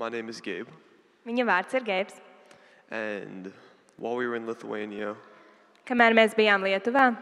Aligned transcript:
My 0.00 0.08
name 0.08 0.30
is 0.30 0.40
Gabe. 0.40 0.70
Viņa 1.28 1.44
vārds 1.44 1.74
ir 1.76 1.84
Geips. 1.84 2.14
And 2.90 3.52
while 3.98 4.16
we 4.16 4.26
were 4.26 4.34
in 4.34 4.46
Lithuania, 4.46 5.14
Kamēr 5.84 6.14
mēs 6.16 6.32
bijām 6.32 6.64
Lietuvā, 6.64 7.18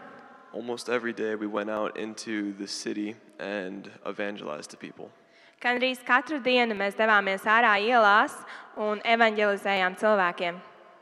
almost 0.53 0.89
every 0.89 1.13
day 1.13 1.35
we 1.35 1.49
went 1.49 1.71
out 1.71 1.97
into 1.97 2.53
the 2.53 2.69
city 2.69 3.17
and 3.41 3.91
evangelized 4.07 4.71
to 4.71 4.77
people. 4.77 5.11
gandrīz 5.61 5.99
katru 6.07 6.39
dienu 6.39 6.77
mēs 6.79 6.95
devāmies 6.95 7.43
ārā 7.43 7.75
ielās 7.83 8.39
un 8.77 9.03
evanģelizējām 9.03 9.99
cilvēkiem. 9.99 10.61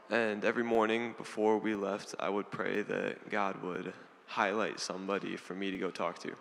And 0.08 0.46
every 0.46 0.64
morning 0.64 1.14
before 1.18 1.58
we 1.58 1.74
left, 1.74 2.14
I 2.18 2.30
would 2.30 2.50
pray 2.50 2.80
that 2.84 3.28
God 3.28 3.60
would 3.62 3.92
highlight 4.24 4.80
somebody 4.80 5.36
for 5.36 5.54
me 5.54 5.70
to 5.70 5.76
go 5.76 5.90
talk 5.90 6.18
to. 6.20 6.32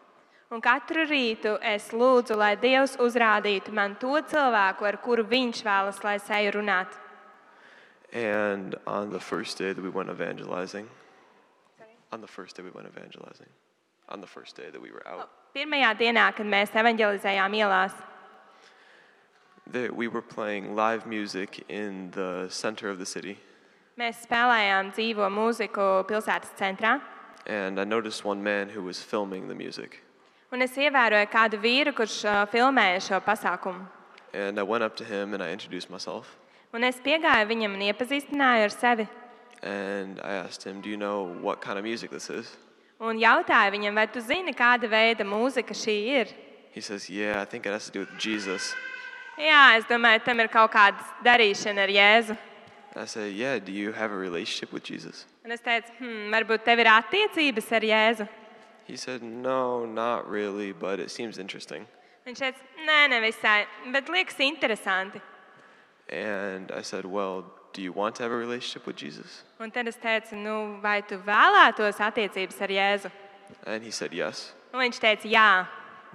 Un 0.56 0.62
katru 0.64 1.04
rītu 1.04 1.58
es 1.68 1.90
lūdzu, 1.92 2.38
lai 2.40 2.54
Dievs 2.56 2.94
uzrādītu 3.04 3.74
man 3.76 3.98
to 4.00 4.14
cilvēku, 4.24 4.86
ar 4.88 4.96
kuru 5.04 5.26
Viņš 5.28 5.60
vēlas, 5.66 5.98
lai 6.06 6.14
es 6.16 6.30
eju 6.32 6.54
runāt. 6.56 6.94
And 8.14 8.78
on 8.88 9.10
the 9.10 9.20
first 9.20 9.58
day 9.58 9.74
that 9.74 9.84
we 9.84 9.90
went 9.90 10.08
evangelizing, 10.10 10.88
on 12.14 12.22
the 12.22 12.28
first 12.28 12.56
day 12.56 12.64
we 12.64 12.72
went 12.72 12.88
evangelizing, 12.88 13.50
on 14.08 14.22
the 14.22 14.28
first 14.28 14.56
day 14.56 14.70
that 14.72 14.82
we 14.82 14.92
were 14.92 15.06
out, 15.06 15.28
Pirmajā 15.54 15.92
dienā, 16.00 16.30
kad 16.38 16.48
mēs 16.48 16.72
evanģelizējām 16.72 17.60
ielās, 17.60 17.92
that 19.74 19.94
we 19.94 20.08
were 20.08 20.22
playing 20.22 20.74
live 20.74 21.06
music 21.06 21.66
in 21.68 22.12
the 22.12 22.48
center 22.50 22.88
of 22.88 22.98
the 22.98 23.06
city. 23.06 23.38
mēs 24.00 24.24
spēlējām 24.24 24.96
dzīvo 24.96 25.28
mūziku 25.28 26.06
pilsētas 26.08 26.56
centrā. 26.56 27.02
And 27.46 27.78
I 27.78 27.84
noticed 27.84 28.24
one 28.24 28.42
man 28.42 28.70
who 28.70 28.84
was 28.84 29.02
filming 29.04 29.50
the 29.50 29.56
music. 29.56 30.02
Un 30.54 30.62
es 30.62 30.76
ievēroju 30.78 31.28
kādu 31.32 31.60
vīru, 31.60 31.94
kurš 31.96 32.22
ā, 32.30 32.36
filmēja 32.52 33.02
šo 33.10 33.20
pasākumu. 33.26 33.88
And 34.34 34.60
I 34.60 34.64
went 34.64 34.84
up 34.84 34.96
to 34.98 35.04
him 35.04 35.34
and 35.34 35.42
I 35.42 35.52
introduced 35.52 35.90
myself. 35.90 36.36
Un 36.74 36.84
es 36.84 36.98
piegāju 37.00 37.48
viņam 37.48 37.78
un 37.78 37.86
iepazīstināju 37.88 38.68
ar 38.68 38.74
sevi. 38.74 39.08
And 39.64 40.20
I 40.20 40.34
asked 40.44 40.64
him, 40.64 40.82
Do 40.82 40.90
you 40.90 40.98
know 40.98 41.24
what 41.42 41.62
kind 41.62 41.80
of 41.80 41.86
music 41.86 42.12
this 42.12 42.30
is? 42.30 42.52
Un 43.00 43.18
jautāju 43.20 43.74
viņam, 43.74 43.96
vai 43.96 44.08
tu 44.08 44.22
zini, 44.22 44.54
kāda 44.56 44.88
veida 44.92 45.26
mūzika 45.28 45.76
šī 45.76 45.96
ir? 46.20 46.34
He 46.72 46.82
says, 46.82 47.10
Yeah, 47.10 47.42
I 47.42 47.46
think 47.46 47.66
it 47.66 47.72
has 47.72 47.86
to 47.86 47.92
do 47.92 48.00
with 48.00 48.18
Jesus. 48.20 48.76
Jā, 49.40 49.78
es 49.80 49.88
domāju, 49.90 50.24
tam 50.24 50.40
ir 50.40 50.48
kaut 50.52 50.72
kāda 50.72 51.00
darīšana 51.24 51.88
ar 51.88 51.92
Jēzu. 51.92 52.38
I 52.96 53.06
said, 53.06 53.34
Yeah, 53.34 53.60
do 53.60 53.72
you 53.72 53.92
have 53.92 54.12
a 54.12 54.16
relationship 54.16 54.72
with 54.72 54.84
Jesus? 54.84 55.26
Un 55.44 55.52
es 55.52 55.64
teicu, 55.64 55.92
hm, 56.00 56.30
varbūt 56.32 56.64
tev 56.64 56.80
ir 56.84 56.92
attiecības 56.92 57.72
ar 57.76 57.88
Jēzu. 57.88 58.28
He 58.86 58.96
said, 58.98 59.22
No, 59.24 59.86
not 59.86 60.30
really, 60.30 60.72
but 60.72 61.00
it 61.00 61.10
seems 61.12 61.38
interesting. 61.38 61.86
Viņš 62.26 62.40
teica, 62.42 62.56
nē, 62.86 63.00
nevisai, 63.10 63.66
bet 63.92 64.08
liekas 64.10 64.40
interesanti. 64.40 65.22
And 66.10 66.72
I 66.72 66.82
said, 66.82 67.06
Well, 67.06 67.46
do 67.74 67.82
you 67.82 67.92
want 67.92 68.16
to 68.16 68.24
have 68.24 68.32
a 68.32 68.36
relationship 68.36 68.86
with 68.88 68.96
Jesus? 68.96 69.44
Un 69.60 69.72
tad 69.72 69.88
es 69.88 69.98
teicu, 69.98 70.34
nu, 70.38 70.80
vai 70.82 71.02
tu 71.02 71.18
vēlētos 71.18 72.00
attiecības 72.00 72.62
ar 72.62 72.68
Jēzu? 72.70 73.12
And 73.66 73.84
he 73.84 73.92
said, 73.92 74.14
Yes. 74.14 74.54
Un 74.74 74.80
viņš 74.82 75.00
teica, 75.00 75.30
jā. 75.30 75.68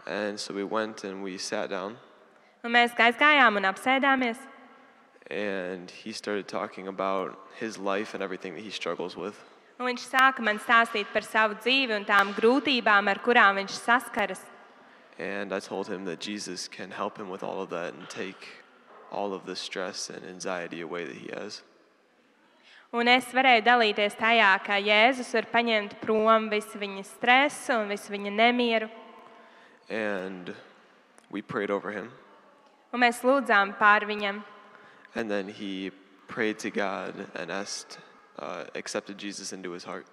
And 0.06 0.38
so 0.40 0.54
we 0.54 0.64
went 0.64 1.04
and 1.04 1.22
we 1.22 1.38
sat 1.38 1.70
down, 1.70 1.96
Un 2.64 2.72
mēs 2.72 2.94
aizgājām 2.94 3.56
un 3.56 3.62
apsēdāmies. 3.64 4.36
and 5.30 5.90
he 5.90 6.10
started 6.12 6.48
talking 6.48 6.88
about 6.88 7.38
his 7.58 7.78
life 7.78 8.14
and 8.14 8.22
everything 8.22 8.54
that 8.54 8.62
he 8.62 8.70
struggles 8.70 9.16
with. 9.16 9.36
Un 9.80 9.88
viņš 9.88 10.02
sāka 10.10 10.42
man 10.44 10.58
stāstīt 10.60 11.08
par 11.08 11.24
savu 11.24 11.54
dzīvi 11.56 11.94
un 11.96 12.04
tām 12.04 12.34
grūtībām, 12.36 13.06
ar 13.08 13.18
kurām 13.24 13.56
viņš 13.56 13.78
saskaras. 13.80 14.42
And 15.18 15.54
I 15.54 15.60
told 15.60 15.88
him 15.88 16.04
that 16.04 16.20
Jesus 16.20 16.68
can 16.68 16.90
help 16.90 17.16
him 17.16 17.30
with 17.30 17.42
all 17.42 17.62
of 17.62 17.70
that 17.70 17.94
and 17.94 18.08
take 18.10 18.60
all 19.10 19.32
of 19.32 19.46
the 19.46 19.56
stress 19.56 20.10
and 20.10 20.24
anxiety 20.24 20.82
away 20.82 21.04
that 21.04 21.16
he 21.16 21.30
has. 21.32 21.62
Un 22.92 23.08
es 23.08 23.24
varēju 23.32 23.62
dalīties 23.64 24.18
tajā, 24.18 24.50
ka 24.66 24.76
Jēzus 24.82 25.32
var 25.32 25.48
paņemt 25.48 25.96
prom 26.02 26.50
visu 26.52 26.76
viņa 26.76 27.04
stresu 27.06 27.78
un 27.78 27.88
visu 27.88 28.12
viņa 28.12 28.34
nemieru. 28.36 28.90
And 29.88 30.52
we 31.30 31.40
prayed 31.40 31.70
over 31.70 31.90
him. 31.90 32.12
Un 32.92 33.00
mēs 33.00 33.22
lūdzām 33.24 33.78
pār 33.78 34.04
viņam. 34.04 34.42
And 35.14 35.30
then 35.30 35.48
he 35.48 35.90
prayed 36.26 36.58
to 36.58 36.70
God 36.70 37.14
and 37.34 37.50
asked, 37.50 37.98
uh, 38.40 38.64
accepted 38.74 39.18
Jesus 39.18 39.52
into 39.52 39.72
his 39.72 39.84
heart. 39.84 40.06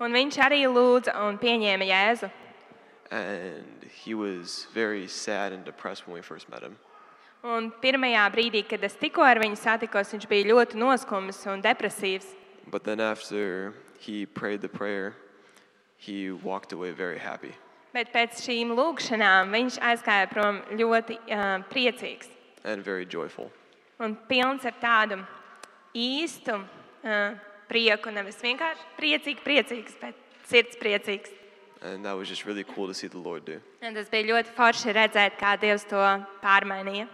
Un 0.00 0.12
viņš 0.12 0.38
arī 0.42 0.64
lūdza 0.66 1.14
un 1.26 1.38
pieņēma 1.38 1.86
Jēzu. 1.86 2.30
And 3.10 3.84
he 4.04 4.14
was 4.14 4.66
very 4.74 5.06
sad 5.06 5.52
and 5.52 5.64
depressed 5.64 6.06
when 6.06 6.14
we 6.14 6.22
first 6.22 6.48
met 6.48 6.62
him. 6.62 6.76
Un 7.44 7.70
pirmajā 7.82 8.24
brīdī, 8.32 8.62
kad 8.66 8.82
es 8.84 8.94
tikko 8.96 9.22
ar 9.22 9.38
viņu 9.38 9.58
satikos, 9.60 10.14
viņš 10.14 10.28
bija 10.28 10.48
ļoti 10.48 10.80
noskumis 10.80 11.42
un 11.46 11.62
depresīvs. 11.62 12.26
But 12.70 12.84
then 12.84 13.00
after 13.00 13.74
he 14.00 14.24
prayed 14.26 14.62
the 14.62 14.68
prayer, 14.68 15.14
he 15.98 16.32
walked 16.32 16.72
away 16.72 16.90
very 16.92 17.18
happy. 17.18 17.52
Bet 17.92 18.10
pēc 18.12 18.40
šīm 18.42 18.72
lūgšanām 18.74 19.52
viņš 19.54 19.76
aizgāja 19.78 20.30
prom 20.32 20.62
ļoti 20.74 21.20
uh, 21.28 21.60
priecīgs 21.70 22.32
and 22.64 22.82
very 22.82 23.04
joyful. 23.04 23.50
un 24.00 24.16
pilns 24.28 24.64
ar 24.64 24.74
tādu 24.80 25.20
īstu 25.94 26.56
uh, 26.58 27.36
prieku. 27.68 28.12
Nevis 28.14 28.38
vienkārši 28.42 28.84
priecīgs, 28.98 29.42
priecīgs, 29.44 29.96
bet 30.00 30.14
sirds 30.48 30.76
priecīgs. 30.80 31.30
And 31.82 32.04
that 32.06 32.16
was 32.16 32.28
just 32.28 32.46
really 32.46 32.64
cool 32.64 32.86
to 32.88 32.94
see 32.94 33.08
the 33.08 33.18
Lord 33.18 33.44
do. 33.44 33.60
Un 33.82 33.94
tas 33.94 34.08
bija 34.08 34.24
ļoti 34.30 34.54
forši 34.56 34.94
redzēt, 34.96 35.36
kā 35.40 35.56
Dievs 35.60 35.84
to 35.90 36.00
pārmainīja. 36.40 37.08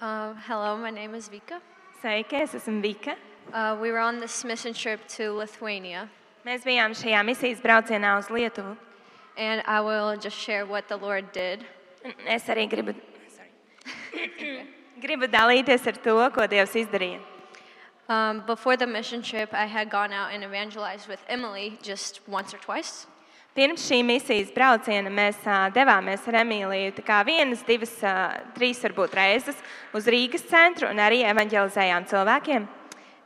Uh, 0.00 0.32
hello, 0.48 0.76
my 0.78 0.90
name 0.90 1.14
is 1.14 1.28
Vika. 1.28 1.60
Sveiki, 2.00 2.40
es 2.40 2.54
esmu 2.56 2.80
Vika. 2.80 3.16
Uh, 3.52 3.76
we 3.80 3.90
were 3.90 3.98
on 3.98 4.18
this 4.20 4.44
mission 4.44 4.72
trip 4.72 5.06
to 5.08 5.32
Lithuania, 5.36 6.08
Mēs 6.46 6.62
bijām 6.64 6.94
šajā 6.96 7.20
misijas 7.26 7.58
braucienā 7.60 8.14
uz 8.18 8.30
Lietuvu. 8.32 8.76
and 9.36 9.62
I 9.66 9.80
will 9.82 10.16
just 10.16 10.36
share 10.38 10.64
what 10.64 10.88
the 10.88 10.96
Lord 10.96 11.32
did. 11.32 11.66
Un 12.04 12.12
Es 12.26 12.44
arī 12.48 12.66
gribu, 12.70 12.94
sorry. 13.36 14.64
gribu 15.04 15.28
dalīties 15.28 15.86
ar 15.86 15.98
to, 16.00 16.16
ko 16.32 16.46
Dievs 16.48 16.72
izdarīja. 16.80 17.20
Um, 18.10 18.42
before 18.44 18.76
the 18.76 18.88
mission 18.88 19.22
trip, 19.22 19.54
I 19.54 19.66
had 19.66 19.88
gone 19.88 20.12
out 20.12 20.32
and 20.34 20.42
evangelized 20.42 21.06
with 21.06 21.20
Emily 21.28 21.78
just 21.80 22.20
once 22.26 22.52
or 22.52 22.58
twice. 22.58 23.06
Pirms 23.54 23.84
šī 23.86 24.00
misijas 24.02 24.50
brauciena 24.50 25.10
mēs 25.14 25.38
ā, 25.46 25.70
devāmies 25.70 26.26
ar 26.26 26.40
Emīliju 26.40 26.90
vienas, 27.26 27.62
divas, 27.62 27.94
ā, 28.02 28.42
trīs 28.56 28.82
varbūt 28.82 29.14
reizes 29.14 29.54
uz 29.94 30.06
Rīgas 30.06 30.42
centru 30.50 30.90
un 30.90 30.98
arī 30.98 31.22
evanģelizējām 31.22 32.08
cilvēkiem. 32.10 32.66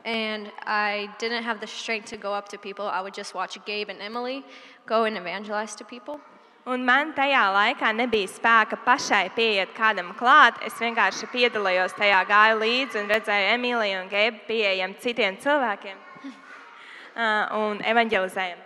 And 0.05 0.51
I 0.67 1.09
didn't 1.17 1.41
have 1.41 1.59
the 1.59 1.67
strength 1.67 2.09
to 2.09 2.17
go 2.17 2.31
up 2.33 2.49
to 2.49 2.59
people. 2.59 2.85
I 2.85 3.01
would 3.01 3.15
just 3.15 3.33
watch 3.33 3.57
Gabe 3.65 3.89
and 3.89 3.99
Emily 3.99 4.45
go 4.85 5.05
and 5.05 5.17
evangelize 5.17 5.75
to 5.77 5.83
people. 5.83 6.19
Un 6.65 6.81
man 6.81 7.11
tajā 7.13 7.43
laikā 7.53 7.91
nebija 7.93 8.25
spēka 8.25 8.79
pašai 8.81 9.27
pieiet 9.35 9.69
kādam 9.77 10.07
klāt. 10.17 10.57
Es 10.65 10.73
vienkārši 10.81 11.27
piedalījos 11.29 11.93
tajā, 11.93 12.23
gāju 12.25 12.57
līdzi 12.63 13.03
un 13.03 13.11
redzēju 13.13 13.51
Emīliju 13.53 13.99
un 14.01 14.09
Gēbu 14.09 14.41
pieejam 14.47 14.95
citiem 15.03 15.37
cilvēkiem 15.43 15.99
ā, 16.25 17.27
un 17.67 17.83
evanģelizējam. 17.85 18.65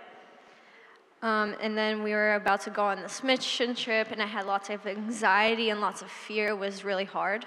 Um, 1.21 1.53
and 1.59 1.77
then 1.77 2.01
we 2.01 2.13
were 2.13 2.35
about 2.35 2.61
to 2.61 2.69
go 2.69 2.85
on 2.85 3.01
this 3.01 3.21
mission 3.21 3.75
trip, 3.75 4.13
and 4.13 4.21
I 4.21 4.25
had 4.25 4.45
lots 4.45 4.69
of 4.69 4.87
anxiety 4.87 5.69
and 5.69 5.81
lots 5.81 6.01
of 6.01 6.09
fear. 6.09 6.55
It 6.55 6.57
was 6.57 6.85
really 6.85 7.03
hard. 7.03 7.45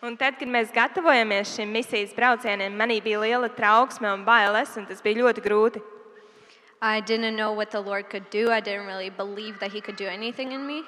Un 0.00 0.14
tad, 0.14 0.38
kad 0.38 0.46
mēs 0.46 0.70
gatavojamies 0.70 1.56
šim 1.58 1.74
misijas 1.74 2.14
braucienam, 2.14 2.78
manī 2.78 3.02
bija 3.02 3.18
liela 3.18 3.50
trauksme 3.50 4.06
un 4.14 4.22
bailes, 4.22 4.76
un 4.78 4.86
tas 4.86 5.02
bija 5.02 5.24
ļoti 5.24 5.42
grūti. 5.42 5.82
I 6.80 7.00
didn't 7.00 7.34
know 7.34 7.52
what 7.52 7.70
the 7.70 7.80
Lord 7.80 8.08
could 8.08 8.30
do. 8.30 8.50
I 8.50 8.60
didn't 8.60 8.86
really 8.86 9.10
believe 9.10 9.58
that 9.58 9.72
He 9.72 9.80
could 9.80 9.96
do 9.96 10.06
anything 10.06 10.52
in 10.52 10.66
me. 10.66 10.82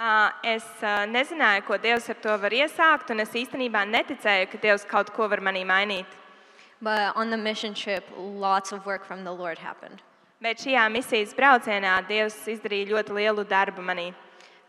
Ā, 0.00 0.32
Es 0.44 0.64
ā, 0.80 1.04
nezināju, 1.10 1.66
ko 1.66 1.76
Dievs 1.76 2.08
ar 2.08 2.14
to 2.22 2.36
var 2.38 2.50
iesākt, 2.50 3.10
un 3.10 3.20
es 3.20 3.34
īstenībā 3.36 3.82
neticēju, 3.90 4.48
ka 4.50 4.58
Dievs 4.62 4.86
kaut 4.88 5.12
ko 5.12 5.28
var 5.28 5.40
manī 5.40 5.66
mainīt. 5.66 6.06
But 6.80 7.16
on 7.16 7.30
the 7.30 7.36
mission 7.36 7.74
trip, 7.74 8.04
lots 8.16 8.72
of 8.72 8.86
work 8.86 9.04
from 9.04 9.24
the 9.24 9.32
Lord 9.32 9.58
happened. 9.58 10.00
Bet 10.40 10.58
šajā 10.62 10.86
misijas 10.94 11.34
braucienā 11.34 11.98
Dievs 12.08 12.38
izdarīja 12.46 12.92
ļoti 12.94 13.18
lielu 13.18 13.44
darbu 13.44 13.82
manī. 13.82 14.14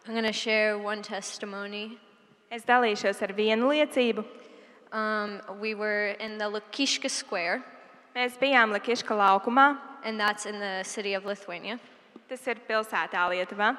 I'm 0.06 0.14
going 0.14 0.26
to 0.26 0.34
share 0.34 0.78
one 0.78 1.04
testimony. 1.04 2.00
Es 2.50 2.64
dalīšos 2.66 3.22
ar 3.22 3.32
vienu 3.38 3.70
liecību. 3.70 4.26
Um, 4.92 5.40
we 5.62 5.76
were 5.76 6.18
in 6.20 6.40
the 6.40 6.46
Lukishka 6.50 7.10
Square, 7.10 7.62
Mēs 8.16 8.40
bijām 8.42 8.74
Lakiška 8.74 9.14
laukumā, 9.14 9.78
and 10.04 10.20
that's 10.20 10.46
in 10.46 10.60
the 10.60 10.84
city 10.84 11.14
of 11.14 11.26
Lithuania. 11.26 11.80
tas 12.30 12.48
ir 12.48 12.56
pilsētā 12.68 13.30
Lietuvā. 13.30 13.78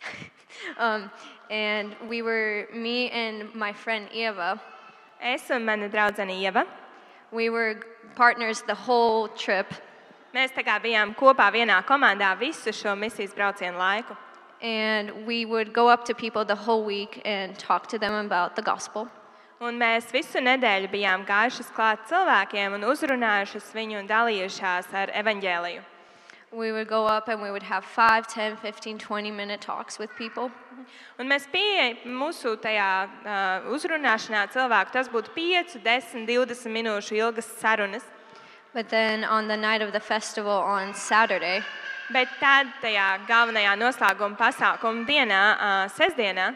Um, 0.78 1.10
and 1.48 1.96
we 2.08 2.20
were, 2.20 2.68
me 2.74 3.08
and 3.10 3.54
my 3.54 3.72
friend 3.72 4.08
Eva, 4.12 4.60
Es 5.20 5.50
un 5.50 5.64
mana 5.64 5.88
draudzene 5.88 6.32
Ieva. 6.32 6.66
we 7.30 7.50
were 7.50 7.80
partners 8.14 8.62
the 8.62 8.74
whole 8.74 9.28
trip. 9.28 9.66
Mēs 10.34 10.52
tā 10.54 10.64
kā 10.64 10.80
bijām 10.80 11.14
kopā 11.14 11.50
vienā 11.52 11.84
komandā 11.84 12.38
visu 12.38 12.72
šo 12.72 12.94
misijas 12.96 13.34
braucienu 13.34 13.76
laiku. 13.76 14.16
And 14.62 15.26
we 15.26 15.44
would 15.44 15.72
go 15.72 15.88
up 15.88 16.04
to 16.06 16.14
people 16.14 16.44
the 16.44 16.54
whole 16.54 16.84
week 16.84 17.20
and 17.24 17.58
talk 17.58 17.86
to 17.88 17.98
them 17.98 18.14
about 18.14 18.56
the 18.56 18.62
gospel. 18.62 19.08
Un 19.60 19.76
mēs 19.76 20.06
visu 20.08 20.40
nedēļu 20.40 20.88
bijām 20.88 21.26
gājuši 21.28 21.66
klāt 21.76 22.06
cilvēkiem 22.08 22.78
un 22.78 22.86
uzrunājuši 22.88 23.60
viņu 23.76 23.98
un 23.98 24.06
dalījušās 24.08 24.86
ar 24.96 25.12
evaņģēliju. 25.20 25.82
We 26.52 26.72
would 26.72 26.88
go 26.88 27.04
up 27.06 27.28
and 27.28 27.42
we 27.42 27.50
would 27.50 27.62
have 27.68 27.84
5, 27.84 28.26
10, 28.34 28.56
15, 28.62 28.96
20 28.98 29.36
minute 29.36 29.60
talks 29.60 29.98
with 29.98 30.16
people. 30.16 30.48
Un 31.18 31.28
mēs 31.28 31.44
pieejam 31.52 32.00
mūsu 32.22 32.56
tajā 32.56 32.88
uh, 33.04 33.68
uzrunāšanā 33.76 34.46
cilvēku. 34.50 34.94
Tas 34.96 35.12
būtu 35.12 35.36
5, 35.36 35.76
10, 35.84 36.24
20 36.26 36.74
minūšu 36.78 37.20
ilgas 37.20 37.52
sarunas. 37.60 38.08
But 38.72 38.88
then 38.88 39.24
on 39.24 39.46
the 39.46 39.56
night 39.56 39.82
of 39.82 39.92
the 39.92 40.00
festival 40.00 40.64
on 40.64 40.94
Saturday, 40.94 41.60
Bet 42.10 42.26
tad, 42.40 42.66
tajā 42.82 43.20
galvenajā 43.28 43.76
noslēguma 43.78 44.34
pasākuma 44.34 45.04
dienā, 45.06 45.42
uh, 45.54 45.82
sestdienā, 45.94 46.48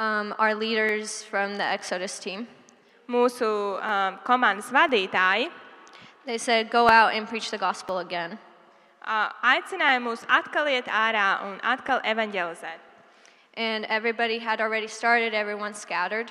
um, 0.00 0.34
our 0.40 0.56
leaders 0.56 1.22
from 1.22 1.54
the 1.60 1.64
Exodus 1.76 2.18
team, 2.18 2.48
mūsu 3.06 3.78
uh, 3.78 4.16
komandas 4.24 4.72
vadītāji 4.72 5.50
they 6.26 6.38
said, 6.38 6.70
go 6.70 6.88
out 6.88 7.12
and 7.14 7.28
preach 7.28 7.50
the 7.50 7.58
gospel 7.58 7.98
again. 7.98 8.38
uh, 9.04 9.30
aicināja 9.42 10.00
mūs 10.02 10.22
atkal 10.28 10.68
iet 10.70 10.88
ārā 10.88 11.26
un 11.46 11.58
atkal 11.64 12.00
evanģelizēt. 12.04 12.86
And 13.56 13.84
everybody 13.86 14.38
had 14.38 14.60
already 14.60 14.88
started, 14.88 15.34
everyone 15.34 15.74
scattered. 15.74 16.30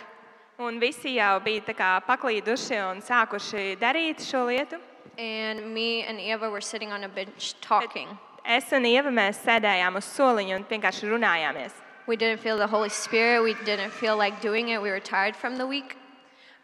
Un 0.60 0.80
visi 0.80 1.16
jau 1.16 1.40
bija 1.44 1.64
tā 1.68 1.76
kā 1.76 1.90
paklīduši 2.08 2.80
un 2.84 3.04
sākuši 3.04 3.76
darīt 3.80 4.24
šo 4.24 4.46
lietu. 4.48 4.80
And 5.18 5.74
me 5.74 6.04
and 6.04 6.20
Eva 6.20 6.50
were 6.50 6.62
sitting 6.62 6.92
on 6.92 7.04
a 7.04 7.10
bench 7.10 7.56
talking. 7.62 8.18
Es 8.46 8.72
un 8.72 8.86
Ieva 8.88 9.12
mēs 9.12 9.44
sēdējām 9.44 10.00
uz 10.00 10.08
soliņa 10.16 10.56
un 10.56 10.66
vienkārši 10.70 11.12
runājāmies. 11.12 11.76
We 12.10 12.16
didn't 12.16 12.40
feel 12.40 12.58
the 12.58 12.66
Holy 12.66 12.90
Spirit. 12.90 13.44
We 13.44 13.54
didn't 13.66 13.92
feel 13.92 14.18
like 14.18 14.42
doing 14.42 14.70
it. 14.70 14.82
We 14.82 14.90
were 14.90 15.00
tired 15.00 15.36
from 15.36 15.58
the 15.58 15.68
week. 15.68 15.96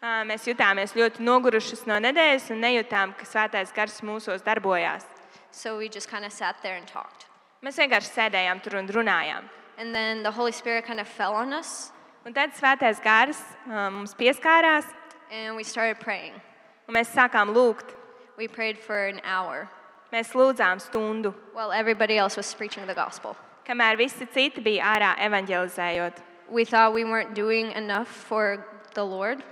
Uh, 0.02 0.24
Mēs 0.26 0.42
jutāmies 0.42 0.90
ļoti 0.98 1.22
nogurušas 1.22 1.84
no 1.86 2.00
nedēļas 2.02 2.48
un 2.50 2.58
nejūtām, 2.64 3.12
ka 3.14 3.24
svētais 3.24 3.70
gars 3.76 4.00
mūsos 4.02 4.42
darbojās. 4.42 5.06
So 5.52 5.78
we 5.78 5.88
just 5.88 6.08
kind 6.10 6.24
of 6.24 6.32
sat 6.32 6.56
there 6.62 6.74
and 6.74 6.84
talked. 6.90 7.28
Mēs 7.62 7.78
vienkārši 7.78 8.10
sēdējām 8.16 8.64
tur 8.64 8.74
un 8.80 8.90
runājām. 8.90 9.46
And 9.78 9.94
then 9.94 10.24
the 10.24 10.32
Holy 10.32 10.50
Spirit 10.50 10.84
kind 10.84 10.98
of 10.98 11.06
fell 11.06 11.34
on 11.34 11.52
us, 11.52 11.92
Un 12.26 12.34
tad 12.34 12.50
svētais 12.58 12.98
gars 12.98 13.38
uh, 13.70 13.86
mums 13.88 14.16
pieskārās 14.18 14.90
and 15.30 15.54
we 15.54 15.62
started 15.62 16.00
praying. 16.00 16.34
un 16.88 16.94
mēs 16.98 17.14
sākām 17.14 17.54
lūgt. 17.54 17.94
We 18.36 18.48
prayed 18.48 18.78
for 18.78 19.06
an 19.06 19.20
hour 19.22 19.68
Mēs 20.12 20.34
lūdzām 20.34 20.82
stundu, 20.82 21.32
while 21.54 21.70
everybody 21.70 22.18
else 22.18 22.36
was 22.36 22.52
preaching 22.52 22.84
the 22.88 22.94
gospel. 22.94 23.36
Kamēr 23.66 23.98
visi 23.98 24.26
citi 24.32 24.62
bija 24.62 24.94
ārā 24.94 25.16
evanģelizējot. 25.26 26.22
We 26.48 26.64
thought 26.64 26.94
we 26.94 27.04
weren't 27.04 27.34
doing 27.34 27.72
enough 27.72 28.08
for 28.08 28.64
the 28.94 29.04
Lord, 29.04 29.42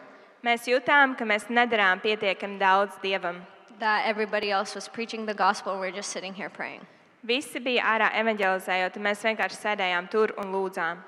Mēs 0.44 0.66
jutām, 0.68 1.14
ka 1.16 1.24
mēs 1.24 1.46
nedarām 1.48 2.02
pietiekami 2.02 2.58
daudz 2.60 2.98
dievam. 3.00 3.40
that 3.78 4.06
everybody 4.06 4.50
else 4.50 4.74
was 4.74 4.88
preaching 4.88 5.26
the 5.26 5.34
gospel, 5.34 5.72
and 5.72 5.80
we're 5.80 5.90
just 5.90 6.10
sitting 6.10 6.34
here 6.34 6.50
praying. 6.50 6.80
Visi 7.22 7.58
bija 7.60 7.82
ārā 7.82 8.10
evanģelizējot, 8.20 8.96
un 8.96 9.02
mēs 9.02 9.24
vienkārši 9.24 9.56
sēdējām 9.56 10.10
tur 10.10 10.34
un 10.36 10.52
lūdzām. 10.52 10.98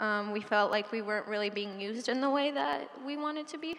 Um, 0.00 0.32
we 0.32 0.40
felt 0.40 0.72
like 0.72 0.90
we 0.90 1.02
weren't 1.02 1.28
really 1.28 1.50
being 1.50 1.80
used 1.80 2.08
in 2.08 2.20
the 2.20 2.28
way 2.28 2.50
that 2.50 2.90
we 3.06 3.16
wanted 3.16 3.46
to 3.48 3.58
be. 3.58 3.76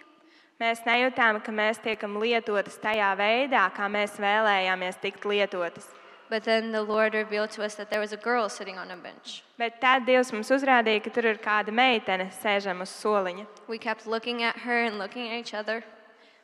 Mēs 0.61 0.79
nejūtām, 0.87 1.43
ka 1.43 1.51
mēs 1.51 1.81
tiekam 1.83 2.15
lietotas 2.15 2.79
tajā 2.79 3.11
veidā, 3.19 3.67
kā 3.75 3.89
mēs 3.91 4.15
vēlējāmies 4.15 5.01
tikt 5.03 5.25
lietotas. 5.27 5.89
But 6.27 6.43
then 6.43 6.71
the 6.71 6.81
Lord 6.81 7.13
revealed 7.13 7.51
to 7.51 7.63
us 7.63 7.75
that 7.75 7.91
there 7.91 7.99
was 7.99 8.11
a 8.11 8.17
girl 8.17 8.49
sitting 8.49 8.79
on 8.79 8.89
a 8.89 8.97
bench. 8.97 9.43
Bet 9.57 9.79
tad 9.79 10.07
Dievs 10.07 10.31
mums 10.33 10.49
uzrādīja, 10.49 11.03
ka 11.05 11.11
tur 11.13 11.27
ir 11.29 11.37
kāda 11.37 11.69
meitene 11.69 12.31
sēžama 12.33 12.81
uz 12.81 12.93
soliņa. 12.97 13.45
We 13.67 13.77
kept 13.77 14.07
looking 14.07 14.41
at 14.41 14.57
her 14.65 14.85
and 14.85 14.97
looking 14.97 15.29
at 15.29 15.37
each 15.37 15.53
other. 15.53 15.83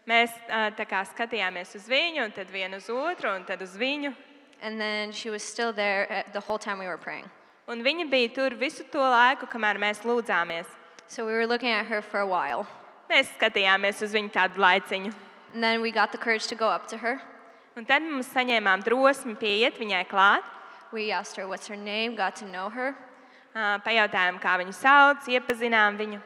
Mēs 0.06 0.34
ā, 0.50 0.70
tā 0.78 0.86
kā 0.86 1.02
skatījāmies 1.06 1.74
uz 1.78 1.88
viņu, 1.90 2.28
un 2.28 2.34
tad 2.34 2.50
vienu 2.54 2.78
uz 2.78 2.90
otru, 2.94 3.34
un 3.34 3.46
tad 3.46 3.62
uz 3.62 3.74
viņu. 3.78 4.14
And 4.62 4.80
then 4.80 5.12
she 5.12 5.32
was 5.32 5.42
still 5.42 5.74
there 5.74 6.06
at 6.12 6.32
the 6.34 6.40
whole 6.40 6.60
time 6.60 6.78
we 6.78 6.86
were 6.86 6.98
praying. 6.98 7.26
Un 7.68 7.82
viņa 7.82 8.06
bija 8.10 8.30
tur 8.36 8.54
visu 8.54 8.86
to 8.92 9.02
laiku, 9.02 9.50
kamēr 9.50 9.82
mēs 9.82 10.06
lūdzāmies. 10.06 10.70
So 11.08 11.26
we 11.26 11.34
were 11.34 11.48
looking 11.48 11.72
at 11.72 11.88
her 11.88 12.02
for 12.02 12.20
a 12.20 12.28
while. 12.28 12.68
Mēs 13.10 13.34
skatījāmies 13.34 14.02
uz 14.06 14.14
viņu 14.14 14.30
tādu 14.32 14.62
laiciņu. 14.62 15.14
And 15.54 15.64
then 15.64 15.82
we 15.82 15.92
got 15.92 16.12
the 16.12 16.18
courage 16.18 16.48
to 16.48 16.56
go 16.56 16.68
up 16.70 16.88
to 16.90 16.98
her. 16.98 17.20
Un 17.76 17.86
tad 17.88 18.04
mums 18.04 18.30
saņēmām 18.34 18.84
drosmi 18.84 19.36
pieiet 19.40 19.80
viņai 19.80 20.04
klāt. 20.10 20.44
We 20.92 21.12
asked 21.12 21.38
her 21.38 21.48
what's 21.48 21.68
her 21.68 21.78
name, 21.78 22.16
got 22.16 22.36
to 22.38 22.46
know 22.46 22.70
her. 22.70 22.96
ā, 23.56 23.80
Pajautājām, 23.84 24.40
kā 24.44 24.58
viņu 24.60 24.76
sauc, 24.76 25.28
iepazinām 25.28 25.98
viņu. 25.98 26.22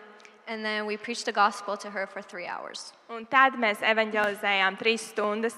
And 0.48 0.64
then 0.64 0.86
we 0.86 0.98
preached 0.98 1.26
the 1.26 1.32
gospel 1.32 1.78
to 1.78 1.90
her 1.90 2.06
for 2.08 2.22
three 2.22 2.46
hours. 2.46 2.94
Un 3.10 3.26
tad 3.26 3.54
mēs 3.54 3.82
evanģelizējām 3.82 4.78
trīs 4.78 5.10
stundas. 5.14 5.56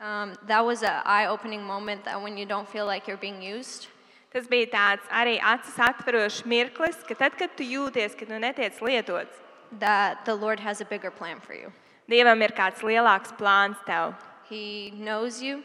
Um, 0.00 0.36
that 0.46 0.64
was 0.64 0.82
an 0.82 1.02
eye 1.04 1.26
opening 1.26 1.62
moment 1.62 2.04
that 2.04 2.22
when 2.22 2.38
you 2.38 2.46
don't 2.46 2.68
feel 2.68 2.86
like 2.86 3.08
you're 3.08 3.20
being 3.20 3.42
used, 3.42 3.88
Tas 4.28 4.44
bija 4.44 4.68
tāds 4.68 5.06
arī 5.08 5.38
acis 5.40 5.76
atverošs 5.80 6.42
mirklis, 6.44 6.98
ka 7.08 7.14
tad, 7.16 7.36
kad 7.40 7.54
tu 7.56 7.64
jūties, 7.64 8.12
ka 8.12 8.26
tu 8.28 8.36
netiec 8.36 8.76
lietots, 8.84 9.32
that 9.80 10.24
the 10.26 10.34
Lord 10.34 10.60
has 10.60 10.82
a 10.82 10.84
bigger 10.84 11.10
plan 11.10 11.40
for 11.40 11.54
you. 11.56 11.72
Dievam 12.08 12.42
ir 12.44 12.52
kāds 12.52 12.84
lielāks 12.84 13.32
plāns 13.38 13.80
tev. 13.88 14.12
He 14.48 14.90
knows 14.96 15.42
you, 15.42 15.62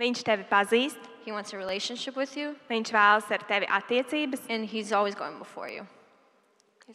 Viņš 0.00 0.22
tevi 0.24 0.44
pazīst, 0.48 0.96
He 1.26 1.32
wants 1.32 1.52
a 1.52 1.58
relationship 1.58 2.16
with 2.16 2.36
you, 2.36 2.54
viņš 2.70 2.90
vēlas 2.94 3.30
ar 3.30 3.42
tevi 3.44 3.66
attiecības, 3.68 4.46
and 4.48 4.64
He's 4.64 4.92
always 4.92 5.14
going 5.14 5.38
before 5.38 5.68
you. 5.68 5.86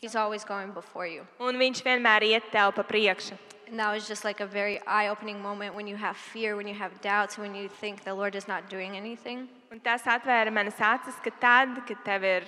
He's 0.01 0.15
always 0.15 0.43
going 0.43 0.71
before 0.71 1.05
you. 1.07 1.27
un 1.39 1.55
viņš 1.55 1.83
vienmēr 1.85 2.25
iet 2.31 2.49
tev 2.51 2.73
pa 2.75 2.83
priekšu. 2.83 3.37
And 3.67 3.79
that 3.79 3.91
was 3.93 4.07
just 4.07 4.23
like 4.25 4.41
a 4.41 4.45
very 4.45 4.79
eye 4.87 5.07
opening 5.07 5.41
moment 5.41 5.73
when 5.75 5.87
you 5.87 5.95
have 5.95 6.17
fear, 6.17 6.55
when 6.55 6.67
you 6.67 6.75
have 6.75 6.99
doubts, 7.01 7.37
when 7.37 7.55
you 7.55 7.67
think 7.67 8.03
the 8.03 8.13
Lord 8.13 8.35
is 8.35 8.47
not 8.47 8.69
doing 8.69 8.95
anything. 8.97 9.47
Un 9.71 9.79
tas 9.79 10.03
atvēra 10.03 10.51
manas 10.51 10.79
acis, 10.79 11.15
ka 11.23 11.31
tad, 11.39 11.69
kad 11.87 11.97
tev 12.05 12.23
ir 12.23 12.43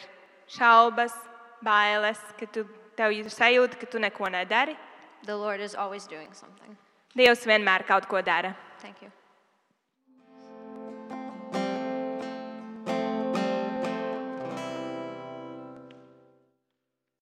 šaubas, 0.47 1.13
bailes, 1.63 2.19
ka 2.39 2.45
tu, 2.45 2.65
tev 2.95 3.13
ir 3.13 3.25
sajūta, 3.25 3.79
ka 3.79 3.85
tu 3.85 3.99
neko 3.99 4.29
nedari, 4.29 4.75
The 5.25 5.35
Lord 5.35 5.59
is 5.61 5.73
always 5.75 6.05
doing 6.07 6.29
something. 6.33 6.77
Dievs 7.15 7.45
vienmēr 7.47 7.85
kaut 7.87 8.05
ko 8.09 8.21
dara. 8.21 8.55
Thank 8.81 9.01
you. 9.01 9.11